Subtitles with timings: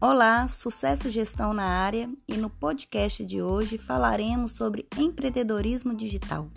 [0.00, 6.48] Olá, sucesso gestão na área e no podcast de hoje falaremos sobre empreendedorismo digital.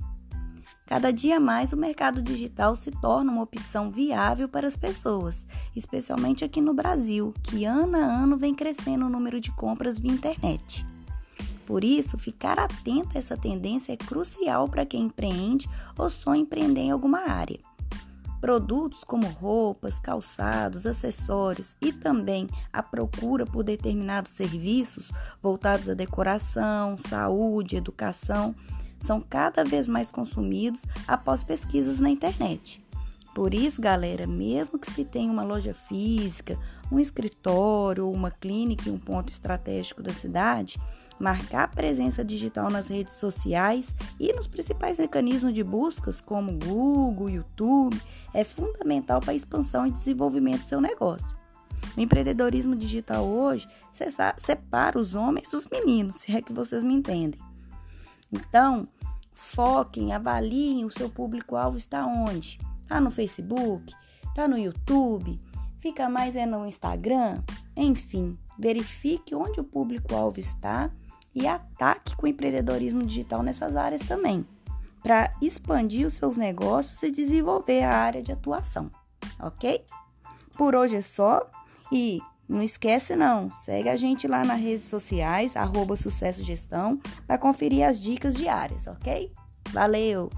[0.86, 5.44] Cada dia mais o mercado digital se torna uma opção viável para as pessoas,
[5.76, 10.12] especialmente aqui no Brasil, que ano a ano vem crescendo o número de compras via
[10.12, 10.86] internet.
[11.66, 15.68] Por isso, ficar atento a essa tendência é crucial para quem empreende
[15.98, 17.60] ou sonha empreender em alguma área.
[18.42, 26.98] Produtos como roupas, calçados, acessórios e também a procura por determinados serviços voltados à decoração,
[26.98, 28.56] saúde, educação
[29.00, 32.80] são cada vez mais consumidos após pesquisas na internet.
[33.34, 36.58] Por isso, galera, mesmo que se tenha uma loja física,
[36.92, 40.80] um escritório ou uma clínica em um ponto estratégico da cidade,
[41.18, 48.02] marcar presença digital nas redes sociais e nos principais mecanismos de buscas, como Google, YouTube,
[48.34, 51.28] é fundamental para a expansão e desenvolvimento do seu negócio.
[51.98, 53.68] O empreendedorismo digital hoje
[54.42, 57.40] separa os homens dos meninos, se é que vocês me entendem.
[58.32, 58.88] Então,
[59.34, 62.60] foquem, avaliem o seu público-alvo está onde?
[62.82, 63.94] Está no Facebook?
[64.30, 65.40] Está no YouTube?
[65.80, 67.42] Fica mais é no Instagram?
[67.76, 70.92] Enfim, verifique onde o público-alvo está
[71.34, 74.46] e ataque com o empreendedorismo digital nessas áreas também,
[75.02, 78.92] para expandir os seus negócios e desenvolver a área de atuação,
[79.40, 79.84] ok?
[80.58, 81.50] Por hoje é só
[81.92, 87.38] e não esquece não, segue a gente lá nas redes sociais, arroba Sucesso Gestão, para
[87.38, 89.32] conferir as dicas diárias, ok?
[89.72, 90.30] Valeu!